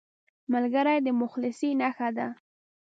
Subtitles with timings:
[0.53, 2.27] ملګری د مخلصۍ نښه ده